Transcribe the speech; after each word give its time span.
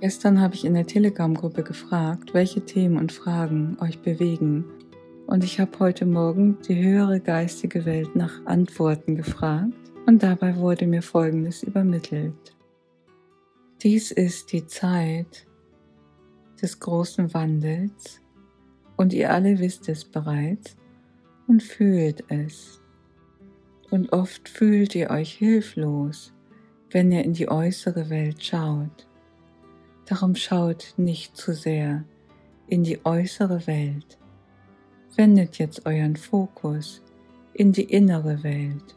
Gestern 0.00 0.42
habe 0.42 0.54
ich 0.54 0.66
in 0.66 0.74
der 0.74 0.86
Telegram-Gruppe 0.86 1.62
gefragt, 1.62 2.34
welche 2.34 2.60
Themen 2.60 2.98
und 2.98 3.12
Fragen 3.12 3.78
euch 3.80 4.00
bewegen. 4.00 4.64
Und 5.26 5.42
ich 5.42 5.58
habe 5.58 5.78
heute 5.78 6.04
Morgen 6.04 6.58
die 6.68 6.76
höhere 6.76 7.18
geistige 7.18 7.86
Welt 7.86 8.14
nach 8.14 8.44
Antworten 8.44 9.16
gefragt 9.16 9.72
und 10.06 10.22
dabei 10.22 10.56
wurde 10.56 10.86
mir 10.86 11.00
Folgendes 11.00 11.62
übermittelt. 11.62 12.54
Dies 13.82 14.10
ist 14.10 14.52
die 14.52 14.66
Zeit 14.66 15.46
des 16.60 16.78
großen 16.78 17.32
Wandels 17.32 18.20
und 18.96 19.14
ihr 19.14 19.32
alle 19.32 19.58
wisst 19.58 19.88
es 19.88 20.04
bereits 20.04 20.76
und 21.48 21.62
fühlt 21.62 22.22
es. 22.28 22.82
Und 23.90 24.12
oft 24.12 24.48
fühlt 24.48 24.94
ihr 24.94 25.08
euch 25.08 25.32
hilflos, 25.32 26.34
wenn 26.90 27.10
ihr 27.12 27.24
in 27.24 27.32
die 27.32 27.48
äußere 27.48 28.10
Welt 28.10 28.44
schaut. 28.44 29.06
Darum 30.06 30.36
schaut 30.36 30.94
nicht 30.96 31.36
zu 31.36 31.52
sehr 31.52 32.04
in 32.68 32.84
die 32.84 33.04
äußere 33.04 33.66
Welt. 33.66 34.18
Wendet 35.16 35.58
jetzt 35.58 35.84
euren 35.84 36.16
Fokus 36.16 37.02
in 37.54 37.72
die 37.72 37.84
innere 37.84 38.42
Welt 38.42 38.96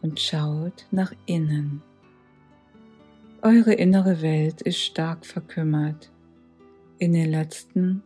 und 0.00 0.20
schaut 0.20 0.86
nach 0.90 1.12
innen. 1.26 1.82
Eure 3.40 3.72
innere 3.72 4.22
Welt 4.22 4.62
ist 4.62 4.78
stark 4.78 5.26
verkümmert. 5.26 6.12
In 6.98 7.12
den 7.12 7.30
letzten 7.30 8.04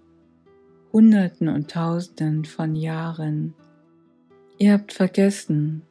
Hunderten 0.92 1.48
und 1.48 1.70
Tausenden 1.70 2.46
von 2.46 2.74
Jahren. 2.74 3.52
Ihr 4.56 4.72
habt 4.72 4.94
vergessen, 4.94 5.82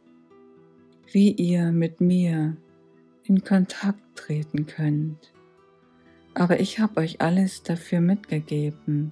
wie 1.11 1.31
ihr 1.31 1.71
mit 1.71 2.01
mir 2.01 2.57
in 3.23 3.43
Kontakt 3.43 4.01
treten 4.15 4.65
könnt. 4.65 5.34
Aber 6.35 6.59
ich 6.59 6.79
habe 6.79 7.01
euch 7.01 7.21
alles 7.21 7.63
dafür 7.63 7.99
mitgegeben. 7.99 9.11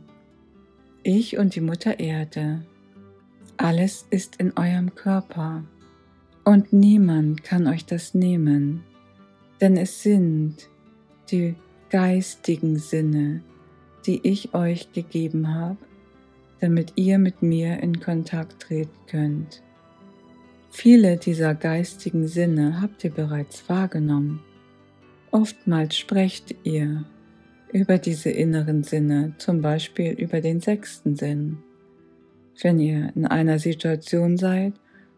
Ich 1.02 1.38
und 1.38 1.56
die 1.56 1.62
Mutter 1.62 2.00
Erde. 2.00 2.64
Alles 3.58 4.06
ist 4.12 4.36
in 4.36 4.56
eurem 4.56 4.94
Körper. 4.94 5.64
Und 6.44 6.72
niemand 6.74 7.44
kann 7.44 7.68
euch 7.68 7.86
das 7.86 8.14
nehmen 8.14 8.84
denn 9.64 9.78
es 9.78 10.04
sind 10.04 10.70
die 11.32 11.56
geistigen 11.90 12.78
Sinne, 12.78 13.42
die 14.06 14.20
ich 14.28 14.54
euch 14.54 14.92
gegeben 14.92 15.56
habe, 15.56 15.78
damit 16.60 16.92
ihr 16.98 17.18
mit 17.18 17.42
mir 17.42 17.80
in 17.80 18.02
Kontakt 18.02 18.64
treten 18.64 18.98
könnt. 19.08 19.64
Viele 20.70 21.16
dieser 21.16 21.56
geistigen 21.56 22.28
Sinne 22.28 22.82
habt 22.82 23.06
ihr 23.06 23.12
bereits 23.12 23.70
wahrgenommen. 23.70 24.42
Oftmals 25.32 25.96
sprecht 25.96 26.54
ihr 26.64 27.06
über 27.74 27.98
diese 27.98 28.30
inneren 28.30 28.84
Sinne, 28.84 29.34
zum 29.40 29.62
Beispiel 29.62 30.14
über 30.14 30.40
den 30.40 30.62
sechsten 30.62 31.16
Sinn. 31.16 31.58
Wenn 32.62 32.80
ihr 32.80 33.12
in 33.16 33.26
einer 33.26 33.60
Situation 33.60 34.38
seid 34.38 34.74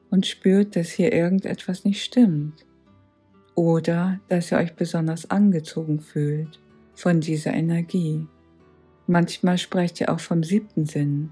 und 0.10 0.26
spürt, 0.26 0.76
dass 0.76 0.90
hier 0.90 1.14
irgendetwas 1.14 1.84
nicht 1.84 2.04
stimmt, 2.04 2.66
oder 3.56 4.20
dass 4.28 4.52
ihr 4.52 4.58
euch 4.58 4.74
besonders 4.76 5.30
angezogen 5.32 6.00
fühlt 6.02 6.60
von 6.94 7.22
dieser 7.22 7.54
Energie. 7.54 8.28
Manchmal 9.08 9.58
sprecht 9.58 10.02
ihr 10.02 10.12
auch 10.12 10.20
vom 10.20 10.44
siebten 10.44 10.86
Sinn, 10.86 11.32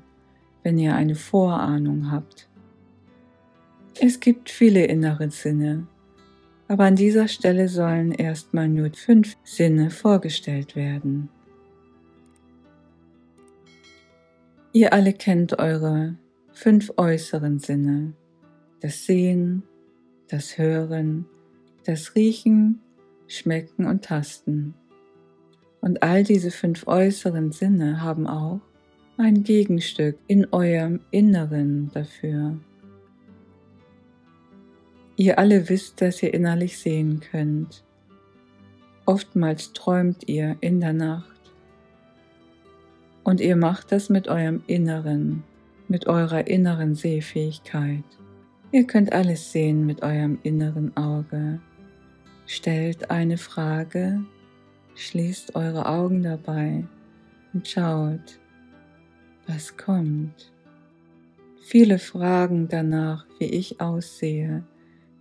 wenn 0.63 0.77
ihr 0.77 0.95
eine 0.95 1.15
Vorahnung 1.15 2.11
habt. 2.11 2.47
Es 3.99 4.19
gibt 4.19 4.49
viele 4.49 4.85
innere 4.85 5.29
Sinne, 5.29 5.87
aber 6.67 6.85
an 6.85 6.95
dieser 6.95 7.27
Stelle 7.27 7.67
sollen 7.67 8.11
erstmal 8.11 8.69
nur 8.69 8.91
fünf 8.93 9.35
Sinne 9.43 9.89
vorgestellt 9.89 10.75
werden. 10.75 11.29
Ihr 14.71 14.91
alle 14.91 15.13
kennt 15.13 15.59
eure 15.59 16.15
fünf 16.51 16.91
äußeren 16.97 17.59
Sinne, 17.59 18.13
das 18.81 19.05
Sehen, 19.05 19.63
das 20.29 20.57
Hören, 20.57 21.25
das 21.85 22.15
Riechen, 22.15 22.81
Schmecken 23.27 23.85
und 23.85 24.03
Tasten. 24.05 24.73
Und 25.81 26.01
all 26.01 26.23
diese 26.23 26.49
fünf 26.49 26.87
äußeren 26.87 27.51
Sinne 27.51 28.01
haben 28.01 28.25
auch 28.25 28.61
ein 29.17 29.43
Gegenstück 29.43 30.17
in 30.27 30.51
eurem 30.51 31.01
Inneren 31.11 31.91
dafür. 31.93 32.57
Ihr 35.15 35.37
alle 35.39 35.69
wisst, 35.69 36.01
dass 36.01 36.23
ihr 36.23 36.33
innerlich 36.33 36.77
sehen 36.77 37.19
könnt. 37.19 37.83
Oftmals 39.05 39.73
träumt 39.73 40.27
ihr 40.27 40.55
in 40.61 40.79
der 40.79 40.93
Nacht. 40.93 41.27
Und 43.23 43.39
ihr 43.39 43.55
macht 43.55 43.91
das 43.91 44.09
mit 44.09 44.27
eurem 44.27 44.63
Inneren, 44.67 45.43
mit 45.87 46.07
eurer 46.07 46.47
inneren 46.47 46.95
Sehfähigkeit. 46.95 48.03
Ihr 48.71 48.85
könnt 48.85 49.13
alles 49.13 49.51
sehen 49.51 49.85
mit 49.85 50.01
eurem 50.01 50.39
inneren 50.43 50.95
Auge 50.97 51.59
stellt 52.45 53.09
eine 53.09 53.37
Frage, 53.37 54.23
schließt 54.95 55.55
eure 55.55 55.87
Augen 55.87 56.23
dabei 56.23 56.85
und 57.53 57.67
schaut, 57.67 58.39
was 59.47 59.75
kommt. 59.77 60.51
Viele 61.61 61.99
fragen 61.99 62.67
danach, 62.67 63.25
wie 63.39 63.45
ich 63.45 63.79
aussehe. 63.79 64.63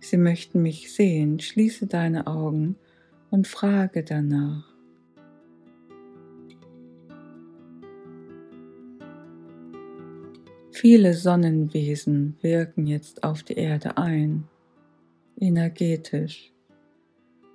Sie 0.03 0.17
möchten 0.17 0.61
mich 0.61 0.93
sehen. 0.93 1.39
Schließe 1.39 1.87
deine 1.87 2.27
Augen 2.27 2.75
und 3.31 3.47
frage 3.47 4.03
danach. 4.03 4.67
Viele 10.71 11.13
Sonnenwesen 11.13 12.35
wirken 12.41 12.85
jetzt 12.85 13.23
auf 13.23 13.43
die 13.43 13.53
Erde 13.53 13.97
ein, 13.97 14.43
energetisch 15.39 16.51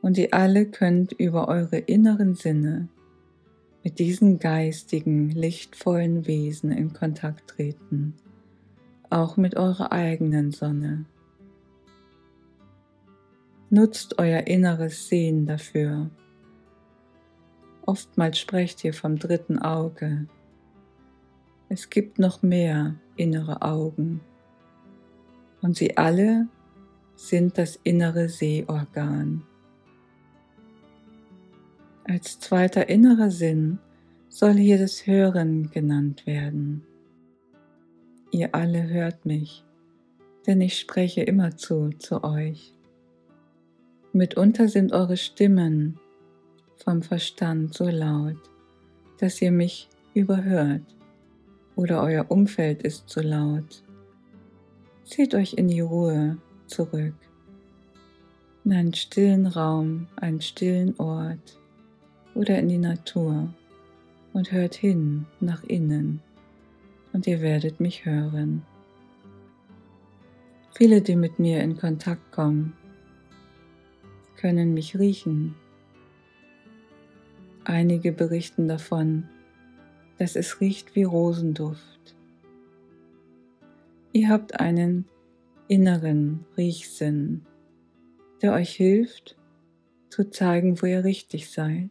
und 0.00 0.16
ihr 0.16 0.32
alle 0.32 0.65
könnt 0.65 1.12
über 1.12 1.48
eure 1.48 1.76
inneren 1.76 2.34
Sinne 2.34 2.88
mit 3.84 3.98
diesen 3.98 4.38
geistigen, 4.38 5.28
lichtvollen 5.28 6.26
Wesen 6.26 6.72
in 6.72 6.94
Kontakt 6.94 7.50
treten, 7.50 8.15
auch 9.10 9.36
mit 9.36 9.54
eurer 9.56 9.92
eigenen 9.92 10.50
Sonne. 10.50 11.04
Nutzt 13.70 14.18
euer 14.18 14.46
inneres 14.46 15.08
Sehen 15.08 15.44
dafür. 15.44 16.10
Oftmals 17.84 18.38
sprecht 18.38 18.82
ihr 18.84 18.94
vom 18.94 19.18
dritten 19.18 19.58
Auge. 19.58 20.26
Es 21.68 21.90
gibt 21.90 22.18
noch 22.18 22.42
mehr 22.42 22.94
innere 23.16 23.60
Augen 23.60 24.22
und 25.60 25.76
sie 25.76 25.98
alle 25.98 26.48
sind 27.14 27.58
das 27.58 27.78
innere 27.82 28.28
Sehorgan. 28.28 29.42
Als 32.04 32.40
zweiter 32.40 32.88
innerer 32.88 33.30
Sinn 33.30 33.78
soll 34.30 34.54
hier 34.54 34.78
das 34.78 35.06
Hören 35.06 35.70
genannt 35.70 36.26
werden. 36.26 36.84
Ihr 38.30 38.54
alle 38.54 38.88
hört 38.88 39.26
mich, 39.26 39.62
denn 40.46 40.62
ich 40.62 40.78
spreche 40.78 41.22
immerzu 41.22 41.90
zu 41.98 42.24
euch. 42.24 42.78
Mitunter 44.18 44.66
sind 44.66 44.92
eure 44.92 45.16
Stimmen 45.16 45.96
vom 46.74 47.02
Verstand 47.02 47.72
so 47.72 47.88
laut, 47.88 48.36
dass 49.18 49.40
ihr 49.40 49.52
mich 49.52 49.88
überhört 50.12 50.82
oder 51.76 52.02
euer 52.02 52.28
Umfeld 52.28 52.82
ist 52.82 53.08
zu 53.08 53.20
laut. 53.20 53.84
Zieht 55.04 55.36
euch 55.36 55.54
in 55.54 55.68
die 55.68 55.82
Ruhe 55.82 56.36
zurück, 56.66 57.14
in 58.64 58.72
einen 58.72 58.92
stillen 58.92 59.46
Raum, 59.46 60.08
einen 60.16 60.40
stillen 60.40 60.98
Ort 60.98 61.56
oder 62.34 62.59
in 62.59 62.68
die 62.68 62.78
Natur 62.78 63.48
und 64.32 64.50
hört 64.50 64.74
hin 64.74 65.26
nach 65.38 65.62
innen 65.62 66.21
und 67.12 67.28
ihr 67.28 67.41
werdet 67.41 67.78
mich 67.78 68.04
hören. 68.04 68.64
Viele, 70.74 71.03
die 71.03 71.14
mit 71.14 71.38
mir 71.38 71.60
in 71.60 71.76
Kontakt 71.76 72.32
kommen, 72.32 72.72
können 74.38 74.72
mich 74.72 74.98
riechen. 74.98 75.54
Einige 77.64 78.12
berichten 78.12 78.68
davon, 78.68 79.28
dass 80.18 80.36
es 80.36 80.60
riecht 80.60 80.94
wie 80.94 81.02
Rosenduft. 81.02 82.16
Ihr 84.12 84.28
habt 84.30 84.58
einen 84.58 85.06
inneren 85.68 86.46
Riechsinn, 86.56 87.44
der 88.40 88.52
euch 88.54 88.70
hilft, 88.70 89.36
zu 90.08 90.30
zeigen, 90.30 90.80
wo 90.80 90.86
ihr 90.86 91.04
richtig 91.04 91.50
seid 91.50 91.90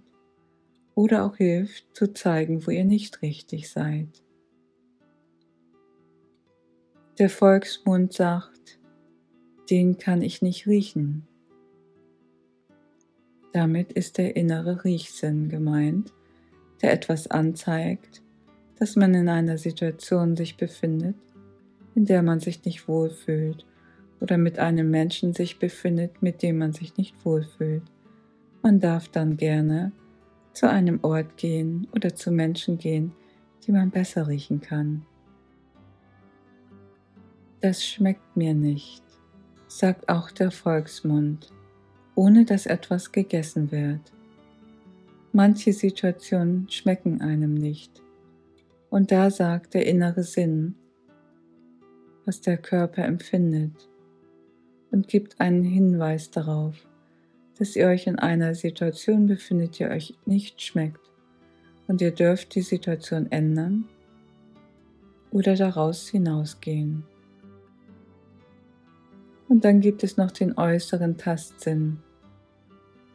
oder 0.95 1.25
auch 1.25 1.37
hilft 1.37 1.95
zu 1.95 2.11
zeigen, 2.13 2.65
wo 2.65 2.71
ihr 2.71 2.85
nicht 2.85 3.21
richtig 3.21 3.69
seid. 3.69 4.23
Der 7.19 7.29
Volksmund 7.29 8.13
sagt, 8.13 8.79
den 9.69 9.97
kann 9.97 10.21
ich 10.21 10.41
nicht 10.41 10.65
riechen. 10.65 11.27
Damit 13.57 13.91
ist 13.93 14.19
der 14.19 14.35
innere 14.35 14.83
Riechsinn 14.83 15.49
gemeint, 15.49 16.13
der 16.83 16.93
etwas 16.93 17.25
anzeigt, 17.25 18.21
dass 18.77 18.95
man 18.95 19.15
in 19.15 19.27
einer 19.29 19.57
Situation 19.57 20.35
sich 20.35 20.57
befindet, 20.57 21.15
in 21.95 22.05
der 22.05 22.21
man 22.21 22.39
sich 22.39 22.63
nicht 22.65 22.87
wohlfühlt 22.87 23.65
oder 24.21 24.37
mit 24.37 24.59
einem 24.59 24.91
Menschen 24.91 25.33
sich 25.33 25.57
befindet, 25.57 26.21
mit 26.21 26.43
dem 26.43 26.59
man 26.59 26.71
sich 26.71 26.97
nicht 26.97 27.25
wohlfühlt. 27.25 27.81
Man 28.61 28.79
darf 28.79 29.07
dann 29.07 29.37
gerne 29.37 29.91
zu 30.53 30.69
einem 30.69 30.99
Ort 31.01 31.35
gehen 31.37 31.87
oder 31.95 32.13
zu 32.13 32.29
Menschen 32.29 32.77
gehen, 32.77 33.11
die 33.65 33.71
man 33.71 33.89
besser 33.89 34.27
riechen 34.27 34.61
kann. 34.61 35.03
Das 37.61 37.83
schmeckt 37.83 38.37
mir 38.37 38.53
nicht, 38.53 39.01
sagt 39.67 40.09
auch 40.09 40.29
der 40.29 40.51
Volksmund, 40.51 41.51
ohne 42.17 42.45
dass 42.45 42.65
etwas 42.65 43.11
gegessen 43.11 43.71
wird. 43.71 44.01
Manche 45.33 45.71
Situationen 45.71 46.67
schmecken 46.67 47.21
einem 47.21 47.53
nicht. 47.53 48.01
Und 48.89 49.11
da 49.11 49.29
sagt 49.29 49.75
der 49.75 49.85
innere 49.85 50.23
Sinn, 50.23 50.73
was 52.25 52.41
der 52.41 52.57
Körper 52.57 53.05
empfindet 53.05 53.87
und 54.89 55.07
gibt 55.07 55.39
einen 55.39 55.63
Hinweis 55.63 56.31
darauf, 56.31 56.87
dass 57.59 57.75
ihr 57.75 57.85
euch 57.85 58.07
in 58.07 58.17
einer 58.17 58.55
Situation 58.55 59.27
befindet, 59.27 59.77
die 59.77 59.85
euch 59.85 60.15
nicht 60.25 60.59
schmeckt 60.59 61.11
und 61.87 62.01
ihr 62.01 62.11
dürft 62.11 62.55
die 62.55 62.61
Situation 62.61 63.31
ändern 63.31 63.85
oder 65.29 65.53
daraus 65.53 66.07
hinausgehen. 66.07 67.03
Und 69.47 69.63
dann 69.63 69.81
gibt 69.81 70.03
es 70.03 70.17
noch 70.17 70.31
den 70.31 70.57
äußeren 70.57 71.17
Tastsinn, 71.17 71.99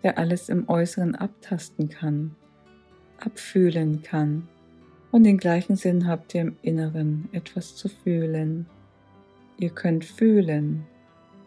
der 0.03 0.19
alles 0.19 0.49
im 0.49 0.69
Äußeren 0.69 1.15
abtasten 1.15 1.89
kann, 1.89 2.35
abfühlen 3.19 4.03
kann. 4.03 4.49
Und 5.11 5.25
den 5.25 5.39
gleichen 5.39 5.77
Sinn 5.77 6.07
habt 6.07 6.35
ihr 6.35 6.41
im 6.43 6.57
Inneren, 6.63 7.29
etwas 7.33 7.77
zu 7.77 7.89
fühlen. 7.89 8.67
Ihr 9.59 9.71
könnt 9.71 10.05
fühlen, 10.05 10.85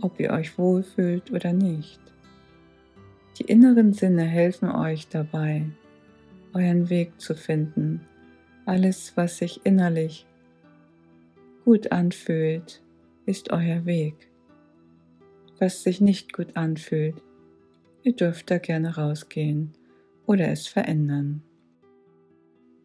ob 0.02 0.19
ihr 0.19 0.31
euch 0.31 0.57
wohlfühlt 0.57 1.31
oder 1.31 1.52
nicht. 1.52 2.00
Die 3.40 3.44
inneren 3.44 3.92
Sinne 3.92 4.24
helfen 4.24 4.69
euch 4.69 5.07
dabei, 5.10 5.66
euren 6.54 6.90
Weg 6.90 7.19
zu 7.19 7.36
finden. 7.36 8.02
Alles, 8.66 9.13
was 9.16 9.38
sich 9.38 9.66
innerlich 9.66 10.25
gut 11.66 11.92
anfühlt, 11.92 12.81
ist 13.25 13.52
euer 13.52 13.86
Weg. 13.86 14.16
Was 15.60 15.84
sich 15.84 16.00
nicht 16.00 16.31
gut 16.31 16.56
anfühlt, 16.56 17.22
ihr 18.06 18.16
dürft 18.16 18.52
da 18.52 18.60
gerne 18.60 18.96
rausgehen 18.96 19.74
oder 20.28 20.50
es 20.50 20.68
verändern. 20.68 21.42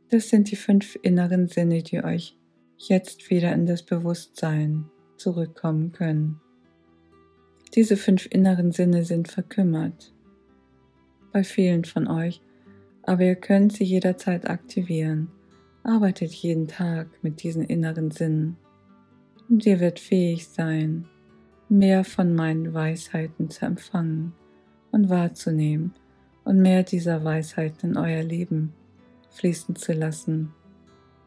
Das 0.09 0.31
sind 0.31 0.51
die 0.51 0.57
fünf 0.57 0.99
inneren 1.03 1.47
Sinne, 1.47 1.83
die 1.83 2.03
euch 2.03 2.37
jetzt 2.79 3.31
wieder 3.31 3.53
in 3.53 3.67
das 3.67 3.83
Bewusstsein 3.83 4.87
zurückkommen 5.19 5.93
können. 5.93 6.41
Diese 7.75 7.97
fünf 7.99 8.27
inneren 8.31 8.73
Sinne 8.73 9.05
sind 9.05 9.29
verkümmert 9.29 10.13
bei 11.33 11.45
vielen 11.45 11.85
von 11.85 12.09
euch, 12.09 12.41
aber 13.03 13.23
ihr 13.23 13.37
könnt 13.37 13.75
sie 13.75 13.85
jederzeit 13.85 14.49
aktivieren. 14.49 15.31
Arbeitet 15.85 16.33
jeden 16.33 16.67
Tag 16.67 17.07
mit 17.23 17.43
diesen 17.43 17.63
inneren 17.63 18.11
Sinnen 18.11 18.57
und 19.49 19.65
ihr 19.65 19.81
werdet 19.81 20.01
fähig 20.01 20.49
sein, 20.49 21.07
mehr 21.69 22.05
von 22.05 22.35
meinen 22.35 22.75
Weisheiten 22.75 23.49
zu 23.51 23.67
empfangen 23.67 24.33
und 24.93 25.09
wahrzunehmen 25.09 25.93
und 26.45 26.61
mehr 26.61 26.83
dieser 26.83 27.25
Weisheiten 27.25 27.91
in 27.91 27.97
euer 27.97 28.23
Leben 28.23 28.73
fließen 29.31 29.77
zu 29.77 29.93
lassen. 29.93 30.53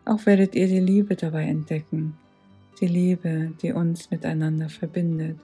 Auch 0.05 0.25
werdet 0.25 0.55
ihr 0.55 0.67
die 0.67 0.79
Liebe 0.79 1.15
dabei 1.15 1.43
entdecken, 1.43 2.17
die 2.81 2.87
Liebe, 2.87 3.51
die 3.61 3.71
uns 3.71 4.11
miteinander 4.11 4.69
verbindet 4.69 5.37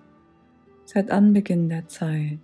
seit 0.91 1.11
Anbeginn 1.11 1.69
der 1.69 1.87
Zeit 1.87 2.39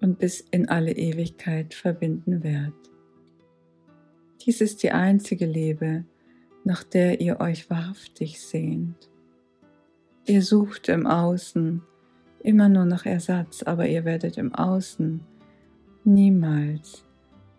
und 0.00 0.18
bis 0.18 0.40
in 0.50 0.68
alle 0.68 0.90
Ewigkeit 0.90 1.72
verbinden 1.72 2.42
wird. 2.42 2.72
Dies 4.44 4.60
ist 4.60 4.82
die 4.82 4.90
einzige 4.90 5.46
Liebe, 5.46 6.04
nach 6.64 6.82
der 6.82 7.20
ihr 7.20 7.38
euch 7.38 7.70
wahrhaftig 7.70 8.40
sehnt. 8.40 9.08
Ihr 10.26 10.42
sucht 10.42 10.88
im 10.88 11.06
Außen 11.06 11.82
immer 12.44 12.68
nur 12.68 12.84
nach 12.84 13.06
Ersatz, 13.06 13.62
aber 13.62 13.88
ihr 13.88 14.04
werdet 14.04 14.36
im 14.36 14.54
Außen 14.54 15.20
niemals 16.04 17.04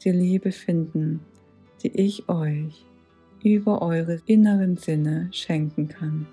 die 0.04 0.12
Liebe 0.12 0.52
finden, 0.52 1.22
die 1.82 1.90
ich 2.00 2.30
euch 2.30 2.86
über 3.44 3.82
eure 3.82 4.22
inneren 4.28 4.78
Sinne 4.78 5.28
schenken 5.32 5.88
kann. 5.88 6.28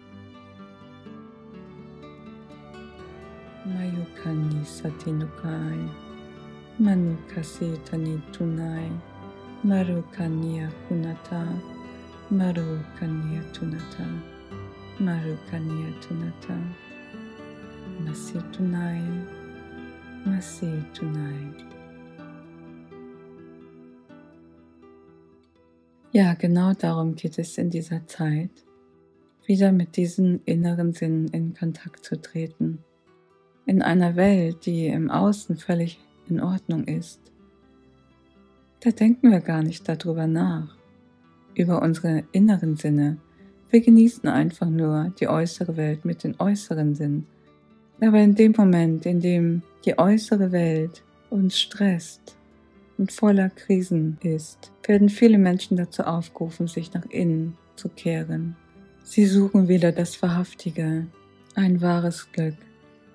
Mayukani 3.65 4.65
Satinukai, 4.65 5.89
Manukasi 6.79 7.79
Tanitunai, 7.91 8.91
Marukania 9.63 10.69
Kunata, 10.89 11.47
Marukania 12.31 13.43
Tunata, 13.53 14.07
Marukania 14.99 15.89
Tunata, 16.01 16.59
Masitunai, 18.13 19.01
Masitunai. 20.27 21.55
Ja, 26.13 26.35
genau 26.35 26.75
darum 26.75 27.15
geht 27.15 27.39
es 27.39 27.57
in 27.57 27.71
dieser 27.71 28.07
Zeit, 28.07 28.51
wieder 29.47 29.73
mit 29.73 29.97
diesen 29.97 30.43
inneren 30.45 30.93
Sinnen 30.93 31.29
in 31.29 31.55
Kontakt 31.55 32.05
zu 32.05 32.21
treten 32.21 32.81
in 33.65 33.81
einer 33.81 34.15
Welt, 34.15 34.67
die 34.67 34.89
im 34.89 35.11
Außen 35.11 35.57
völlig 35.57 35.99
in 36.29 36.43
Ordnung 36.43 36.85
ist, 36.85 37.19
da 38.81 38.91
denken 38.91 39.31
wir 39.31 39.41
gar 39.41 39.63
nicht 39.63 39.89
darüber 39.89 40.27
nach, 40.27 40.77
über 41.55 41.81
unsere 41.81 42.25
inneren 42.33 42.77
Sinne. 42.77 43.17
Wir 43.71 43.81
genießen 43.81 44.29
einfach 44.29 44.69
nur 44.69 45.15
die 45.19 45.29
äußere 45.29 45.79
Welt 45.79 46.05
mit 46.05 46.25
den 46.25 46.39
äußeren 46.39 46.95
Sinnen. 46.95 47.27
Aber 48.03 48.19
in 48.19 48.35
dem 48.35 48.53
Moment, 48.57 49.07
in 49.07 49.21
dem 49.21 49.63
die 49.85 49.97
äußere 49.97 50.51
Welt 50.51 51.05
uns 51.31 51.57
stresst 51.57 52.37
und 52.99 53.13
voller 53.13 53.49
Krisen 53.49 54.19
ist, 54.25 54.73
werden 54.85 55.09
viele 55.09 55.39
Menschen 55.39 55.77
dazu 55.77 56.03
aufgerufen, 56.03 56.67
sich 56.67 56.93
nach 56.93 57.07
innen 57.11 57.57
zu 57.77 57.89
kehren. 57.89 58.57
Sie 59.05 59.25
suchen 59.27 59.69
wieder 59.69 59.93
das 59.93 60.21
Wahrhaftige, 60.21 61.07
ein 61.55 61.81
wahres 61.81 62.27
Glück, 62.33 62.57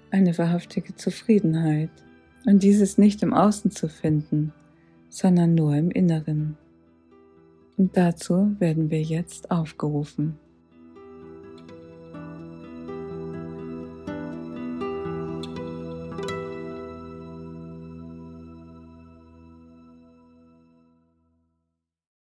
eine 0.10 0.38
wahrhaftige 0.38 0.96
Zufriedenheit 0.96 1.90
und 2.46 2.64
dieses 2.64 2.98
nicht 2.98 3.22
im 3.24 3.34
Außen 3.34 3.72
zu 3.72 3.90
finden, 3.90 4.54
sondern 5.10 5.54
nur 5.54 5.76
im 5.76 5.92
Inneren. 5.92 6.56
Und 7.76 7.98
dazu 7.98 8.56
werden 8.60 8.90
wir 8.90 9.02
jetzt 9.02 9.52
aufgerufen. 9.52 10.40